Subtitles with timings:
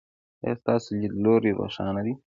[0.43, 2.13] ایا ستاسو لید لوری روښانه دی؟